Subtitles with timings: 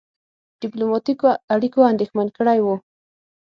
[0.61, 2.75] ډيپلوماټیکو اړیکو اندېښمن کړی وو.